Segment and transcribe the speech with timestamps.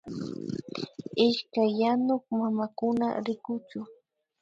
[1.25, 3.79] Ishkay yanuk mamakuna rikuchu